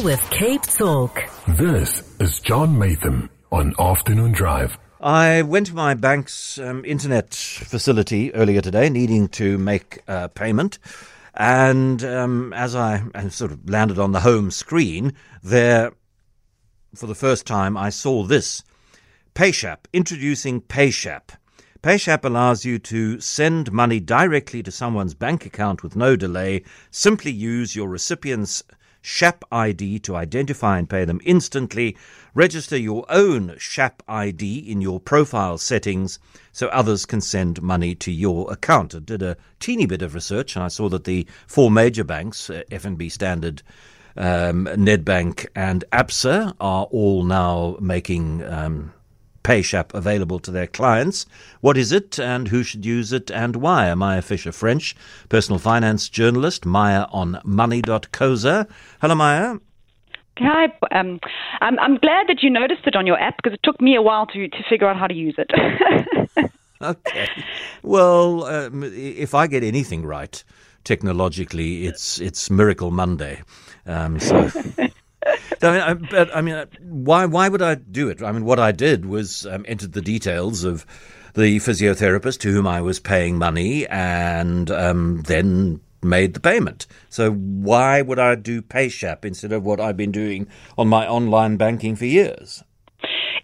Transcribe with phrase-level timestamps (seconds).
[0.00, 1.22] with Cape Talk.
[1.46, 4.78] This is John Maytham on Afternoon Drive.
[5.00, 10.78] I went to my bank's um, internet facility earlier today, needing to make a payment.
[11.34, 15.92] And um, as I, I sort of landed on the home screen, there,
[16.94, 18.62] for the first time, I saw this
[19.34, 21.30] PayShap, introducing PayShap.
[21.82, 26.62] PayShap allows you to send money directly to someone's bank account with no delay.
[26.90, 28.62] Simply use your recipient's
[29.02, 31.96] SHAP ID to identify and pay them instantly.
[32.34, 36.18] Register your own SHAP ID in your profile settings
[36.52, 38.94] so others can send money to your account.
[38.94, 42.48] I did a teeny bit of research and I saw that the four major banks,
[42.48, 43.62] uh, FNB Standard,
[44.16, 48.92] um, Nedbank, and ABSA, are all now making um,
[49.42, 51.26] PayShap available to their clients.
[51.60, 53.92] What is it and who should use it and why?
[53.94, 54.96] Maya Fisher French,
[55.28, 58.68] personal finance journalist, Maya on money.coza.
[59.00, 59.58] Hello, Maya.
[60.38, 60.72] Hi.
[60.90, 61.20] Um,
[61.60, 64.02] I'm, I'm glad that you noticed it on your app because it took me a
[64.02, 66.50] while to, to figure out how to use it.
[66.82, 67.28] okay.
[67.82, 70.42] Well, um, if I get anything right
[70.84, 73.42] technologically, it's it's Miracle Monday.
[73.86, 74.50] Um, so.
[75.62, 78.22] I mean, I, but, I mean, why why would I do it?
[78.22, 80.86] I mean, what I did was um, entered the details of
[81.34, 86.86] the physiotherapist to whom I was paying money, and um, then made the payment.
[87.08, 91.56] So why would I do PayShap instead of what I've been doing on my online
[91.56, 92.62] banking for years?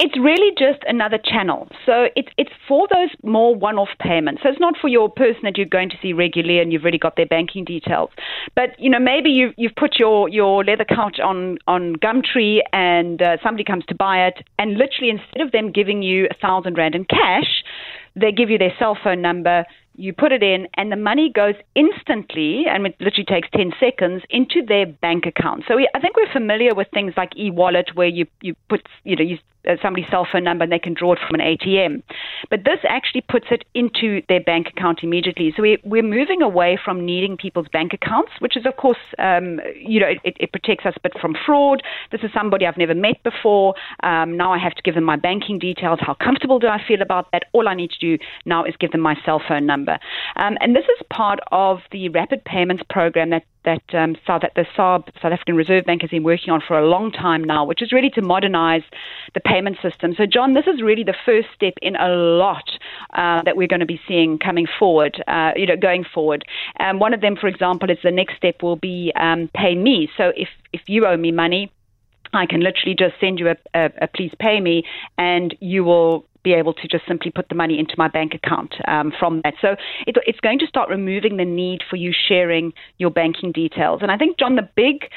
[0.00, 1.68] It's really just another channel.
[1.86, 4.42] So it's it's for those more one-off payments.
[4.42, 6.98] So it's not for your person that you're going to see regularly and you've already
[6.98, 8.10] got their banking details.
[8.54, 13.22] But you know maybe you you've put your your leather couch on on Gumtree and
[13.22, 16.76] uh, somebody comes to buy it and literally instead of them giving you a thousand
[16.76, 17.64] rand in cash,
[18.16, 19.64] they give you their cell phone number
[19.96, 24.22] you put it in, and the money goes instantly, and it literally takes 10 seconds,
[24.28, 25.64] into their bank account.
[25.68, 29.16] So we, I think we're familiar with things like e-wallet, where you, you put, you
[29.16, 29.38] know, you,
[29.82, 32.02] somebody's cell phone number and they can draw it from an ATM.
[32.50, 35.52] But this actually puts it into their bank account immediately.
[35.56, 39.60] So we, we're moving away from needing people's bank accounts, which is, of course, um,
[39.76, 41.82] you know, it, it, protects us a bit from fraud.
[42.12, 43.74] This is somebody I've never met before.
[44.02, 45.98] Um, now I have to give them my banking details.
[46.00, 47.44] How comfortable do I feel about that?
[47.52, 49.98] All I need to do now is give them my cell phone number.
[50.36, 54.66] Um, and this is part of the rapid payments program that that um, South, the
[54.76, 57.82] SARB, South African Reserve Bank, has been working on for a long time now, which
[57.82, 58.82] is really to modernize
[59.34, 60.14] the payment system.
[60.14, 62.68] So, John, this is really the first step in a lot
[63.12, 66.44] uh, that we're going to be seeing coming forward, uh, you know, going forward.
[66.80, 70.10] Um, one of them, for example, is the next step will be um, pay me.
[70.16, 71.72] So, if if you owe me money,
[72.32, 74.84] I can literally just send you a, a, a, please pay me,
[75.18, 78.74] and you will be able to just simply put the money into my bank account
[78.86, 79.54] um, from that.
[79.60, 79.70] So
[80.06, 84.00] it, it's going to start removing the need for you sharing your banking details.
[84.02, 85.10] And I think, John, the big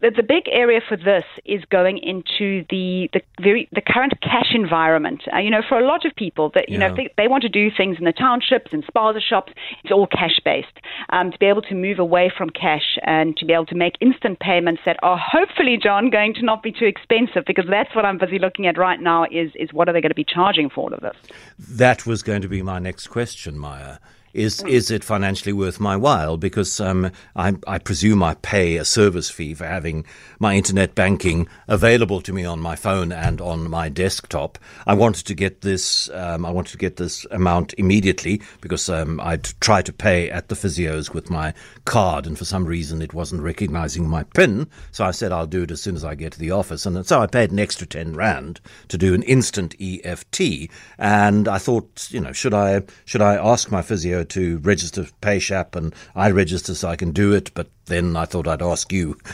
[0.00, 4.54] the, the big area for this is going into the the very the current cash
[4.54, 5.22] environment.
[5.32, 6.88] Uh, you know, for a lot of people that you yeah.
[6.88, 10.06] know they, they want to do things in the townships and spaza shops, it's all
[10.06, 10.68] cash based.
[11.10, 13.94] Um, to be able to move away from cash and to be able to make
[14.00, 18.04] instant payments that are hopefully, John, going to not be too expensive because that's what
[18.04, 19.24] I'm busy looking at right now.
[19.24, 21.16] Is is what are they going to be charging for all of this?
[21.58, 23.98] That was going to be my next question, Maya
[24.38, 26.36] is is it financially worth my while?
[26.36, 30.04] Because um, I, I, presume I pay a service fee for having
[30.38, 34.56] my internet banking available to me on my phone and on my desktop.
[34.86, 36.08] I wanted to get this.
[36.10, 40.48] Um, I wanted to get this amount immediately because um, I'd try to pay at
[40.48, 41.52] the physios with my
[41.84, 44.68] card, and for some reason it wasn't recognizing my PIN.
[44.92, 47.04] So I said I'll do it as soon as I get to the office, and
[47.04, 50.70] so I paid an extra ten rand to do an instant EFT.
[50.96, 55.76] And I thought, you know, should I should I ask my physio to register PayShap,
[55.76, 57.52] and I register so I can do it.
[57.54, 59.18] But then I thought I'd ask you.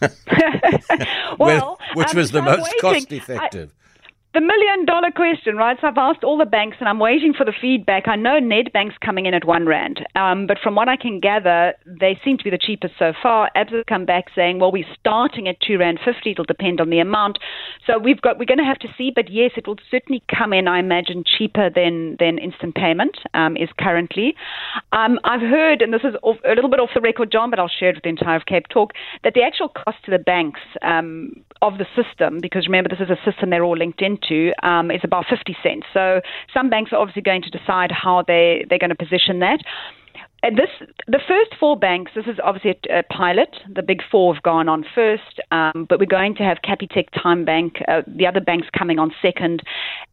[1.38, 3.72] well, which um, was the most cost effective?
[3.72, 3.85] I,
[4.36, 5.78] the million dollar question, right?
[5.80, 8.06] So I've asked all the banks and I'm waiting for the feedback.
[8.06, 11.72] I know Nedbank's coming in at one rand, um, but from what I can gather,
[11.86, 13.50] they seem to be the cheapest so far.
[13.56, 16.32] ABSA come back saying, well, we're starting at two rand fifty.
[16.32, 17.38] It'll depend on the amount.
[17.86, 20.52] So we've got we're going to have to see, but yes, it will certainly come
[20.52, 20.68] in.
[20.68, 24.34] I imagine cheaper than than instant payment um, is currently.
[24.92, 27.58] Um, I've heard, and this is off, a little bit off the record, John, but
[27.58, 28.92] I'll share it with the entire Cape Talk,
[29.24, 31.32] that the actual cost to the banks um,
[31.62, 34.90] of the system, because remember this is a system they're all linked into to um,
[34.90, 35.86] is about 50 cents.
[35.92, 36.20] So
[36.52, 39.60] some banks are obviously going to decide how they, they're going to position that.
[40.42, 40.68] And this,
[41.06, 43.56] the first four banks, this is obviously a, a pilot.
[43.72, 47.82] The big four have gone on first, um, but we're going to have Capitec, TymeBank,
[47.88, 49.62] uh, the other banks coming on second.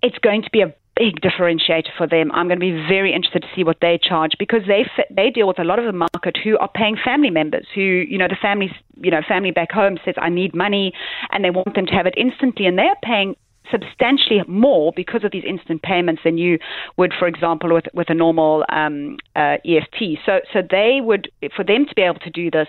[0.01, 2.31] It's going to be a big differentiator for them.
[2.31, 5.47] I'm going to be very interested to see what they charge because they they deal
[5.47, 8.37] with a lot of the market who are paying family members who you know the
[8.39, 8.71] families
[9.01, 10.93] you know family back home says I need money
[11.31, 13.35] and they want them to have it instantly and they're paying
[13.71, 16.59] substantially more because of these instant payments than you
[16.97, 20.19] would, for example, with with a normal um, uh, EFT.
[20.25, 22.67] So so they would for them to be able to do this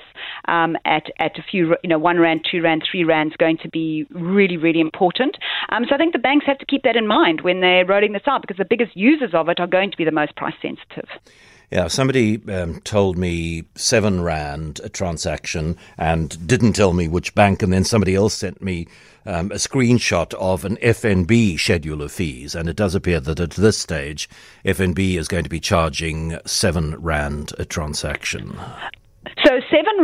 [0.48, 3.58] um, at at a few you know one rand, two rand, three rand is going
[3.58, 5.36] to be really really important.
[5.70, 8.12] Um, so I think the banks have to keep that in mind when they're rolling
[8.12, 10.54] this out because the biggest users of it are going to be the most price
[10.60, 11.08] sensitive.
[11.70, 17.62] Yeah, somebody um, told me seven rand a transaction and didn't tell me which bank,
[17.62, 18.86] and then somebody else sent me
[19.26, 23.50] um, a screenshot of an FNB schedule of fees, and it does appear that at
[23.50, 24.28] this stage,
[24.64, 28.58] FNB is going to be charging seven rand a transaction.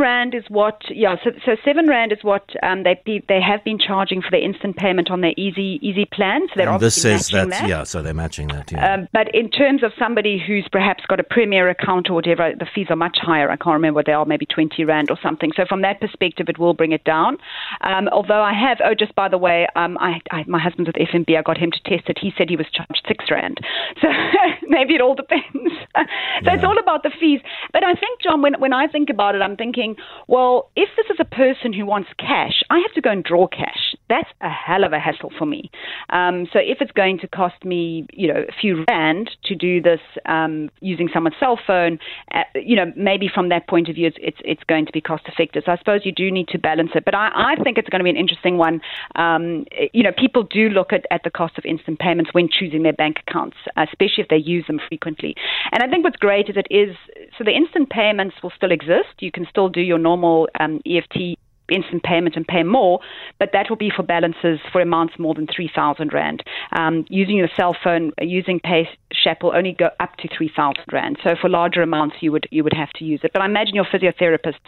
[0.01, 1.17] Rand is what, yeah.
[1.23, 4.77] So, so seven rand is what um, they they have been charging for the instant
[4.77, 6.49] payment on their easy easy plan.
[6.49, 7.85] So they're and this says that, that, yeah.
[7.85, 8.73] So they're matching that.
[8.73, 8.95] Yeah.
[8.95, 12.67] Um, but in terms of somebody who's perhaps got a premier account or whatever, the
[12.75, 13.51] fees are much higher.
[13.51, 15.53] I can't remember what they are, maybe twenty rand or something.
[15.55, 17.37] So from that perspective, it will bring it down.
[17.83, 20.97] Um, although I have, oh, just by the way, um, I, I, my husband's with
[20.97, 21.37] FNB.
[21.37, 22.19] I got him to test it.
[22.21, 23.59] He said he was charged six rand.
[24.01, 24.09] So
[24.69, 25.45] maybe it all depends.
[25.55, 26.03] so
[26.43, 26.55] yeah.
[26.55, 27.41] it's all about the fees.
[27.73, 29.90] But I think, John, when when I think about it, I'm thinking,
[30.29, 33.47] well, if this is a person who wants cash, I have to go and draw
[33.47, 33.90] cash.
[34.11, 35.71] That's a hell of a hassle for me.
[36.11, 39.81] Um, so if it's going to cost me, you know, a few rand to do
[39.81, 42.01] this um, using someone's cell phone,
[42.35, 45.01] uh, you know, maybe from that point of view, it's, it's, it's going to be
[45.01, 45.63] cost effective.
[45.65, 47.05] So I suppose you do need to balance it.
[47.05, 48.81] But I, I think it's going to be an interesting one.
[49.15, 52.83] Um, you know, people do look at, at the cost of instant payments when choosing
[52.83, 55.37] their bank accounts, especially if they use them frequently.
[55.71, 56.97] And I think what's great is it is
[57.39, 59.21] so the instant payments will still exist.
[59.21, 61.39] You can still do your normal um, EFT
[61.71, 63.01] instant payment and pay more,
[63.39, 66.43] but that will be for balances for amounts more than 3,000 Rand.
[66.73, 71.19] Um, using your cell phone, using Pay Shap will only go up to 3,000 Rand.
[71.23, 73.33] So for larger amounts, you would you would have to use it.
[73.33, 74.59] But I imagine your physiotherapist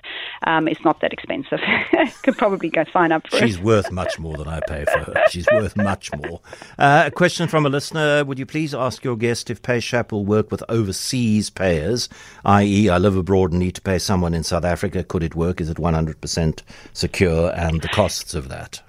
[0.47, 1.61] um, is not that expensive.
[2.23, 3.47] Could probably go sign up for She's it.
[3.47, 5.15] She's worth much more than I pay for her.
[5.31, 6.41] She's worth much more.
[6.79, 8.25] Uh, a question from a listener.
[8.25, 12.09] Would you please ask your guest if PayShap will work with overseas payers,
[12.45, 15.05] i.e., I live abroad and need to pay someone in South Africa?
[15.05, 15.61] Could it work?
[15.61, 18.83] Is it 100% secure and the costs of that?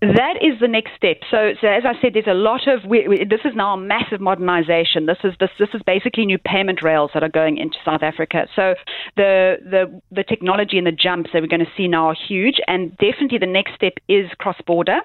[0.00, 1.18] That is the next step.
[1.30, 2.88] So, so as I said, there's a lot of.
[2.88, 5.04] We, we, this is now a massive modernization.
[5.04, 8.46] This is this this is basically new payment rails that are going into South Africa.
[8.56, 8.76] So
[9.16, 12.60] the the the technology and the jumps that we're going to see now are huge,
[12.66, 15.00] and definitely the next step is cross border,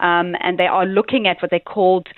[0.00, 2.08] um, and they are looking at what they called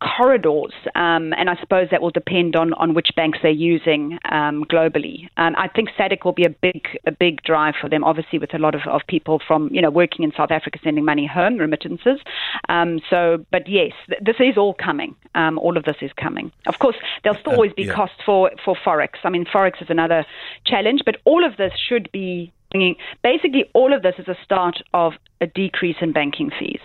[0.00, 4.64] corridors, um, and I suppose that will depend on, on which banks they're using um,
[4.64, 5.28] globally.
[5.36, 8.52] Um, I think SADC will be a big a big drive for them, obviously with
[8.54, 11.58] a lot of, of people from you know working in South Africa sending money home,
[11.58, 12.20] remittances.
[12.68, 15.14] Um, so, but yes, th- this is all coming.
[15.34, 16.52] Um, all of this is coming.
[16.66, 17.94] Of course, there'll still uh, always be yeah.
[17.94, 19.10] costs for for forex.
[19.24, 20.26] I mean, forex is another
[20.66, 22.96] challenge, but all of this should be bringing.
[23.22, 26.80] Basically, all of this is a start of a decrease in banking fees.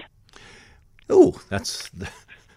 [1.09, 1.89] Oh, that's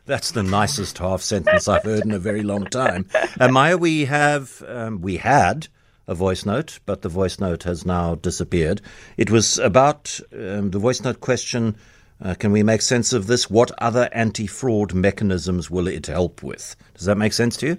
[0.06, 3.06] that's the nicest half sentence I've heard in a very long time.
[3.38, 5.68] Uh, Maya, we have, um, we had
[6.06, 8.80] a voice note, but the voice note has now disappeared.
[9.16, 11.76] It was about um, the voice note question.
[12.22, 13.50] Uh, can we make sense of this?
[13.50, 16.76] What other anti fraud mechanisms will it help with?
[16.94, 17.78] Does that make sense to you?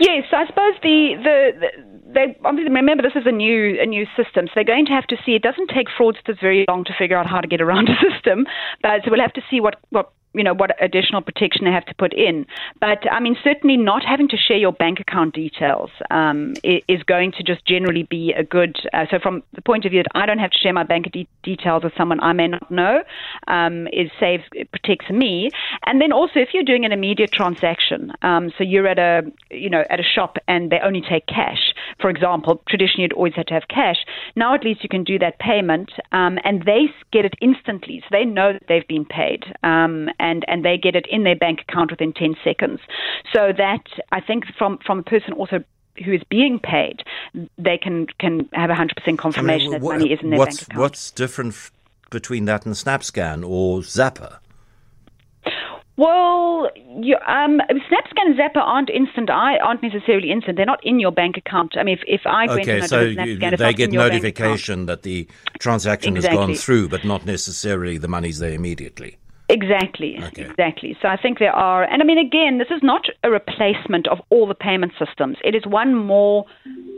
[0.00, 4.06] Yes, I suppose the, the, the they obviously remember this is a new a new
[4.16, 5.32] system, so they're going to have to see.
[5.32, 8.46] It doesn't take fraudsters very long to figure out how to get around a system,
[8.82, 11.84] but so we'll have to see what what you know what additional protection they have
[11.86, 12.46] to put in.
[12.80, 17.32] But I mean, certainly not having to share your bank account details um, is going
[17.32, 18.76] to just generally be a good.
[18.92, 21.10] Uh, so from the point of view that I don't have to share my bank
[21.12, 23.02] de- details with someone I may not know,
[23.48, 25.50] um, is saves it protects me.
[25.86, 29.70] And then also if you're doing an immediate transaction, um, so you're at a you
[29.70, 32.62] know at a shop and they only take cash, for example.
[32.68, 34.04] Traditionally, you'd always had to have cash.
[34.36, 38.08] Now at least you can do that payment, um, and they get it instantly, so
[38.10, 41.60] they know that they've been paid um, and, and they get it in their bank
[41.68, 42.80] account within 10 seconds.
[43.32, 45.62] So that, I think, from, from a person also
[46.02, 47.02] who is being paid,
[47.58, 50.62] they can, can have 100% confirmation I mean, what, that money is in their bank
[50.62, 50.80] account.
[50.80, 51.72] What's different f-
[52.10, 54.38] between that and SnapScan or Zapper?
[55.96, 59.28] Well, you, um, SnapScan and Zapper aren't instant.
[59.28, 60.56] I aren't necessarily instant.
[60.56, 61.74] They're not in your bank account.
[61.76, 66.38] I mean, if, if I okay, so you, they get notification that the transaction exactly.
[66.38, 69.18] has gone through, but not necessarily the money's there immediately.
[69.48, 70.42] Exactly, okay.
[70.42, 70.96] exactly.
[71.02, 74.18] So I think there are, and I mean, again, this is not a replacement of
[74.30, 75.36] all the payment systems.
[75.44, 76.46] It is one more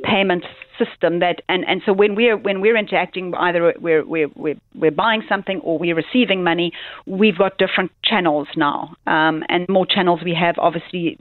[0.04, 0.44] payment
[0.78, 4.90] system that, and, and so when we're when we're interacting, either we're we're we're, we're
[4.90, 6.72] buying something or we're receiving money,
[7.06, 11.18] we've got different channels now, um, and more channels we have, obviously,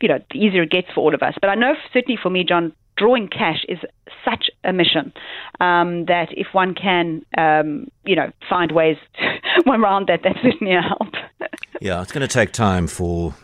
[0.00, 1.34] you know, the easier it gets for all of us.
[1.40, 3.78] But I know certainly for me, John, drawing cash is
[4.24, 5.12] such a mission
[5.60, 8.96] um, that if one can, um, you know, find ways
[9.66, 11.14] around that, that's certainly help.
[11.80, 13.34] yeah, it's going to take time for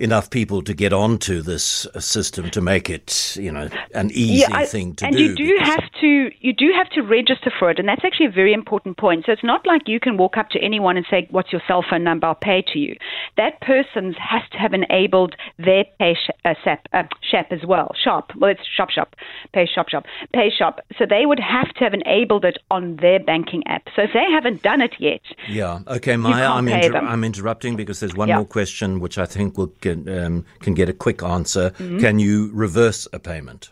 [0.00, 4.56] enough people to get onto this system to make it, you know, an easy yeah,
[4.56, 5.28] I, thing to and do.
[5.28, 8.26] And you do have to you do have to register for it, and that's actually
[8.26, 9.26] a very important point.
[9.26, 11.84] So it's not like you can walk up to anyone and say, "What's your cell
[11.88, 12.26] phone number?
[12.26, 12.96] I'll pay to you."
[13.36, 17.94] That person has to have enabled their pay sh- uh, SAP, uh, shop as well.
[18.02, 19.14] Shop, well, it's shop shop,
[19.52, 20.80] pay shop shop, pay shop.
[20.98, 23.84] So they would have to have enabled it on their banking app.
[23.94, 28.00] So if they haven't done it yet, yeah, okay, Maya, I'm, inter- I'm interrupting because
[28.00, 28.36] there's one yeah.
[28.36, 31.70] more question which I think will get can um, can get a quick answer.
[31.70, 31.98] Mm-hmm.
[31.98, 33.70] Can you reverse a payment?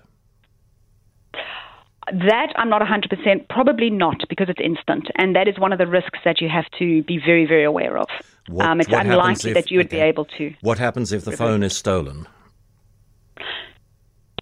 [2.10, 5.08] That I'm not 100%, probably not because it's instant.
[5.16, 7.98] And that is one of the risks that you have to be very, very aware
[7.98, 8.08] of.
[8.48, 9.98] What, um, it's unlikely if, that you would okay.
[9.98, 10.54] be able to.
[10.62, 12.26] What happens if the phone is stolen?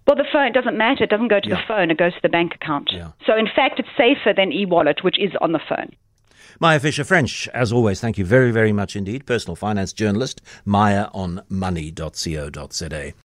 [0.07, 1.03] Well, the phone doesn't matter.
[1.03, 1.57] It doesn't go to yeah.
[1.57, 1.91] the phone.
[1.91, 2.91] It goes to the bank account.
[2.93, 3.11] Yeah.
[3.27, 5.91] So, in fact, it's safer than e-wallet, which is on the phone.
[6.59, 9.27] Maya Fisher French, as always, thank you very, very much indeed.
[9.27, 13.13] Personal finance journalist, Maya on money.co.za.